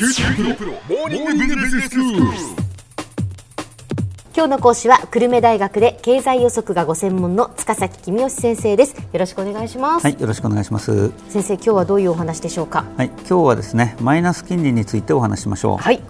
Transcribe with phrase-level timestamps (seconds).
[0.00, 2.22] QT PRO モーニングビジネススクール。
[4.34, 8.96] 今日の講師は久留米大学で経済予測がご専門の塚崎公義先生です。
[8.96, 11.12] よろしくお願いします、はい、よろしくお願いします。
[11.28, 12.86] 先生今日はどういうお話でしょうか？
[12.96, 15.76] はい、今日はですね、マイナス金利についてお話ししましょう。
[15.76, 16.00] はい、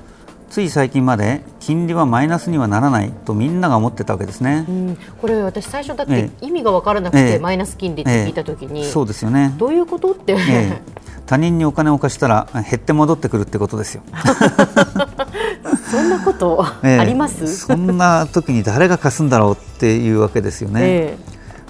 [0.50, 4.66] つい最近まで金利はマイナスにはならないとみんなが思ってたわけですね。
[4.68, 4.70] う。
[4.70, 7.38] ん、これ私最初だっえて意味が分からなくて、ええ。
[7.40, 9.52] マイナス金利って聞いたときに、そうですよね。
[9.58, 11.00] どういうことって、ええ
[11.30, 14.02] 他人にお金を貸したら減って戻ってくるってことですよ。
[15.88, 16.98] そんなこと ええ。
[16.98, 20.80] あります、そんな時に誰が貸すんだろうっていうわけですよね。
[20.82, 21.18] え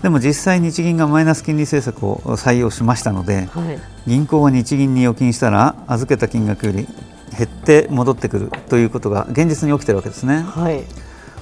[0.01, 6.89] でも実際日銀がマイナス金利政策を採用しましたので、えはい、銀行が日銀に預金したら預けた金額より
[7.37, 10.43] 減って戻ってくるということが現実に起きてるわけですね。
[10.49, 10.85] はい、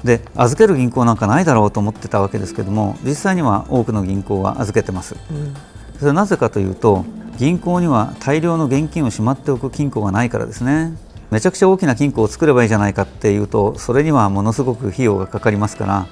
[0.03, 5.15] で預ける銀行なんかないだろうと思ってたわけですけども実際には多くの銀行は預けてます。
[5.31, 5.55] うん、
[6.01, 7.05] それはなぜかというと
[7.39, 10.93] 銀行には大量の現金をしまっておく金庫がないからですね。
[11.31, 16.07] めちゃくちゃ大きな金庫を作ればいいじゃないかっていうとそれにはものすごく費用がかかりますから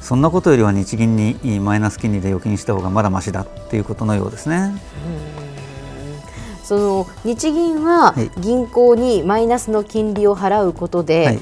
[0.00, 4.72] そんなことよりは日銀にマイナス金利で預金した方がまだましだっていうことのようですね。
[6.62, 8.30] その日銀ははい。
[8.40, 11.40] 銀行にマイナスの金利を払うことで、はい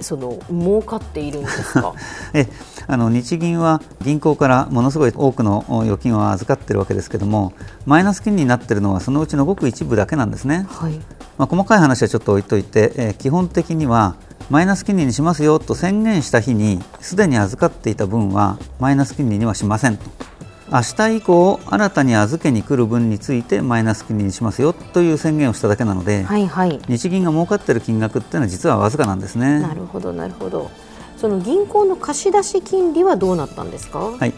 [0.00, 1.94] その儲かっているんですか？
[2.34, 2.48] え
[2.86, 7.52] あの日銀は銀行からものすごい多くの預金を預かっているわけですけども
[7.86, 10.66] マイナス金利になっているのはそのうちのごく一部だけなんですね。
[10.68, 11.00] はい、
[11.38, 14.16] まあ、細かい話はちょっと置いといて、えー基本的には
[14.50, 20.04] マイナス金利にしますよと宣言した日にすでに預かっていた分はマイナス金利にはしませんと
[20.70, 29.60] 明日以降新たに預けに来る分についてマイナス金利にしますよという宣言をしただけなので、はいはい日銀が儲かっている金額っていうのは実はわずかなんですね。
[29.60, 30.70] なるほどなるほど
[31.16, 34.32] その銀行の貸し出し金利はどうなったんですか、はい、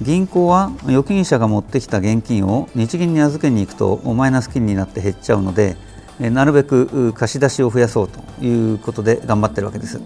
[0.00, 5.76] 銀行は預金者が持ってきた現金を日銀に預けに行くとマイナス金利になって減っちゃうので
[6.20, 10.00] えーなるべくう貸し出しを増やそうということで頑張ってるわけです。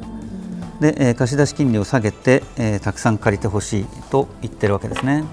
[0.81, 5.25] で、えー貸し出し金利を下げて、えーたくさん借りてほしいと言ってるわけですね。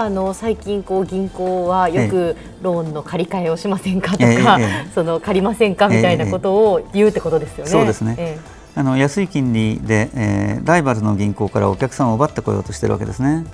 [0.00, 4.58] あの最近こう銀行はよくローンの借り換えをしませんかとか、
[4.94, 7.70] その借りませんかみたいなことを言うってことですよね。
[7.70, 8.38] そうですねえ
[8.74, 13.44] あの安い金利で、えーライバルの銀行からお客さんを奪ってこようとしてるわけですね。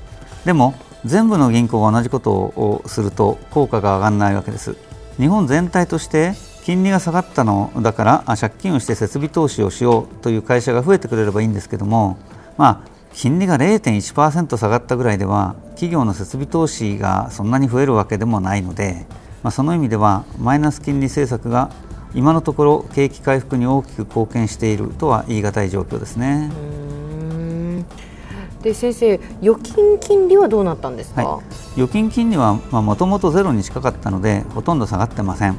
[0.44, 0.74] でも
[1.04, 4.76] 全部の銀行が同じことをすると効果が上がらないわけです。
[5.16, 6.34] 日本全体として
[6.64, 12.18] 金利が下がったのだからあ借金をして設備投資をしようという会社が増えてくれればいいんですけども、
[12.56, 19.06] まあ、金利が0.1%下がったぐらいでは企業の設備投資がそんなに増えるわけでもないので、
[19.42, 21.70] まあ、その意味ではマイナス金利政策が
[22.14, 26.50] 今のところ景気回復に大きく貢献しているとは言い難い状況ですね。
[28.62, 31.44] で先生預金金利はどうなったんですか、はい、
[31.74, 35.56] 預金金利はもともとゼロに近かったのでほとんど下がってません。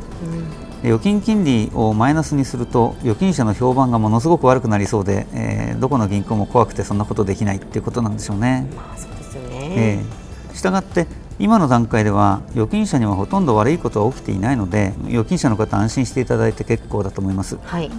[0.83, 8.67] 預金金利をマイナスにすると預金者の評判がものすごく悪くなりそうで、えーどこの銀行も怖くてそんなことできないっていうことなんでしょうね。
[8.75, 10.05] まあそうですよえね。
[10.51, 11.05] えしたがって
[11.37, 17.91] 今の段階では預金者にはほとんど悪いことは起きていないので預金者の方安心していただいて結構だと思いますはい。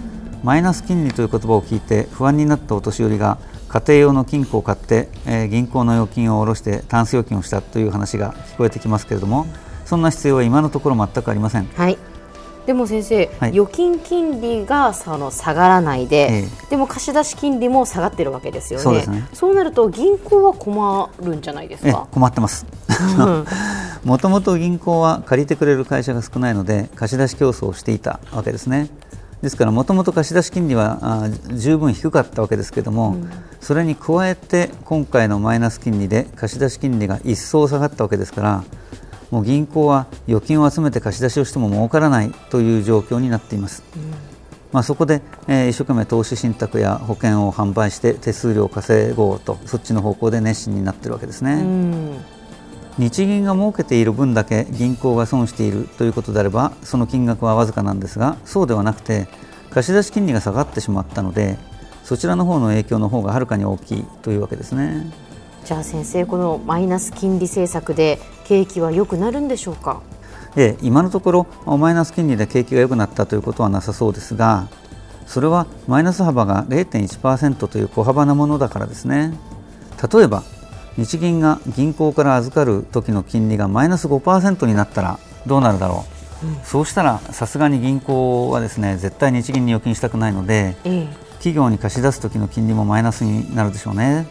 [0.43, 3.37] マイナス金利という言葉を聞いて不安になったお年寄りが
[3.69, 9.45] 家庭用の金庫を買って、えー銀行の預金を下ろしてタンス預金をしたという話が聞こえてきますけれども
[9.85, 11.97] そんな必要は今のところ全くありませんはい。
[12.69, 13.49] でも先生、はい。
[13.49, 18.83] 預金金利がその下がらないで、えでも貸し出し金利も下がってるわけですよね。
[18.83, 19.27] そうね。
[19.33, 22.07] そうなると銀行は困るんじゃないですえか。
[22.11, 22.67] 困ってます。
[23.17, 23.45] うん。
[24.05, 28.87] もともと銀行は借りてくれる会社が少ないので貸し出し競争をしていたわけですね。
[29.41, 33.15] ですからもともと貸し出し金利は十分低かったわけですけども、
[33.61, 38.63] それに加えて今回のマイナス金利で貸し出し金利が一層下がったわけですから
[39.31, 43.83] もう銀行は預金を集めて貸し出しをしても儲からないという状況になっています、
[44.71, 51.53] まあ、そこで、えー一生懸命投資信託や保険を販売して手数料を稼ごうとそっちの方向で熱心になっているわけですね。
[51.53, 52.39] うん
[52.99, 59.29] 日銀が儲けている分だけ銀行が損しているということであればその金額はわずかなんですがそうではなくて
[59.69, 61.57] 貸し出し金利が下がってしまったので
[62.03, 65.09] そちらの方の影響の方がはるかに大きいというわけですね。
[65.69, 70.01] じゃあ先生このマイナス金利政策で景気は良くなるんでしょうか？
[70.55, 74.67] で今のところマイナス金利で景気が良くなったということはなさそうですが
[75.27, 79.37] それはマイナス幅が0.1%という小幅なものだからですね
[80.11, 80.41] 例えば
[80.97, 86.03] 日銀が銀行から預かる時の金利がマイナス5%になったらどうなるだろ
[86.63, 94.25] う、そうしたらさすがに銀行はですね絶対日銀に預金したくないのでええ、企業に貸し出す時の金利もマイナスになるでしょうね。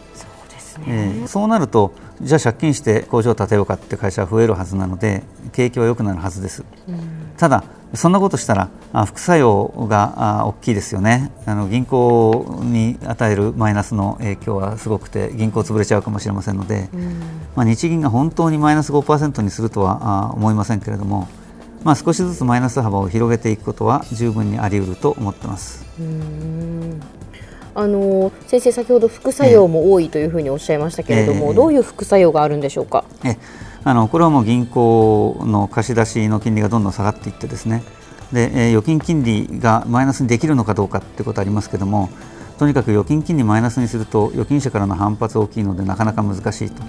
[0.87, 1.13] ね。
[1.17, 5.23] えーそうなるとじゃあ借金して工場を建てようかって会社は増えるはずなので
[5.53, 6.65] 景気は良くなるはずです、
[7.37, 11.31] ただそんなことしたらあ副作用があ大きいですよね。
[11.45, 16.89] あの銀行に与えるマイナスの影響はすごくて銀行潰れちゃうかもしれませんので、
[17.55, 21.27] まあ、日銀が本当にマイナス5%にするとはあ思いませんけれども、
[21.83, 25.85] まあ、少しずつマイナス幅を広げていくことは十分にあり得ると思ってます。
[27.75, 33.05] あの先生、先ほど副作用も多いというふうにおっしゃいましたけれども、えー、どういう副作用があるんでしょうか？
[33.23, 33.37] え
[33.83, 37.83] あのこれはもう銀行の貸し出しの金利がどんどん下がっていってですね。
[38.33, 42.09] で、えー、預金金利がマイナスにできるのかどうかということありますけれども
[42.57, 46.83] とにかく預金金利マイナスにすると預金者からの反発大きいのでなかなか難しいと。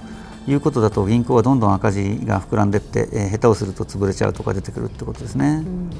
[0.49, 5.62] いうことだと銀行はどんどん赤字が膨らんでいって、えー、下手をすると潰れちゃうとか出てくるということですね。
[5.65, 5.91] うん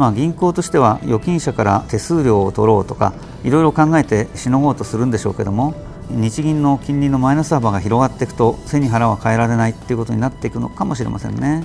[0.00, 3.12] まあ、銀行としては預金者から手数料を取ろうとか
[3.44, 5.74] いろいろ考えてしのごうとするんでしょうけども
[6.08, 11.64] 日銀の金利のマイナス幅が広がっていくと背に腹は変えられないということになっていくのかもしれませんね。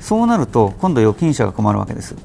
[0.00, 2.16] そうなると今度預金者が困るわけです。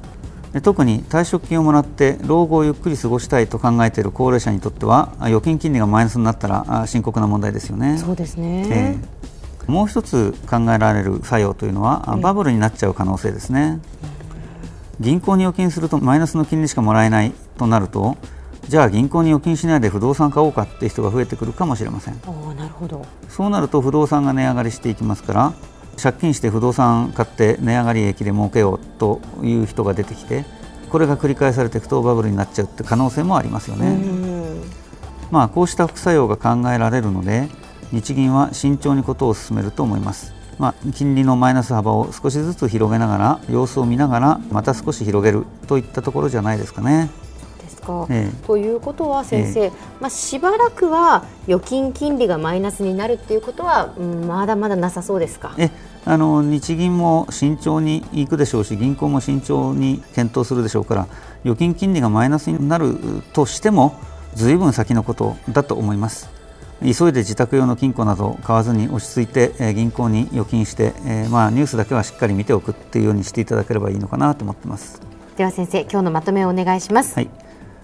[0.52, 7.98] で特に退職金をもらって老後をゆっくり過ごしたいと考えている高齢者にとっては預金金利がマイナスになったら深刻な問題ですよね。
[7.98, 13.78] そうですね、えー、もう一つ考えられる作用というのはバブルになっちゃう可能性ですね、
[15.00, 18.16] 銀行に預金するとマイナスの金利しかもらえないとなると
[18.68, 22.20] じゃあ銀行に預金しないで不動産買おうかって人が増えてくるかもしれません
[22.56, 25.52] なるほどそうなると不動産が値上がりしていきますから
[26.00, 30.44] 借金して不動産買って値上がり益で儲けようという人が出てきて
[30.88, 33.98] これが繰り返されていくとバブルになっちゃうって可能性もありますよね。
[35.30, 37.48] まあ、こうした副作用が考えられるので
[37.90, 40.34] 日銀は慎重にことを進めると思います。
[40.58, 47.10] まあ、金利のマイナス幅を少しずつ広げながら様子を見ながらまた少し広げるといったところじゃないですかね。
[47.82, 55.54] か、ええ、ということは先生、え、まあ、しばらくは預金金利がマイナスになるということは、うん、まだまだなさそうですか？
[55.58, 55.70] え
[56.04, 61.08] あの日銀も慎重にいくでしょうし銀行も慎重に検討するでしょうから
[61.44, 62.96] 預金金利がマイナスになる
[63.32, 63.96] としても
[64.34, 66.28] ずいぶん先のことだと思います。
[66.82, 75.00] 急いで自宅用の金庫など買わずに落ち着いて、え銀行に預金して、えまあ、ニュースだけはしっかり見ておくっていうようにしていただければいいのかなと思ってます。
[75.36, 77.30] では先生今日のまとめをお願いします、はい、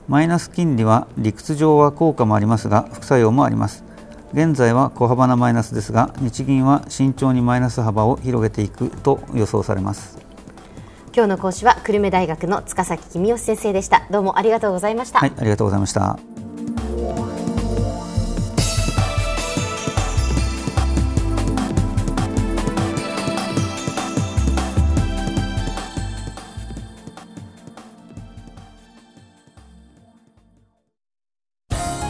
[0.06, 3.84] マイナス金利は理屈上は効果もありますが副作用もあります。
[4.34, 10.18] 現在は小幅なマイナスですが日銀は慎重にマイナス幅を広げていくと予想されます。
[11.14, 14.06] 今日の講師は久留米大学の塚崎公義先生でした。
[14.10, 15.20] どうもありがとうございました。
[15.20, 16.37] はいありがとうございました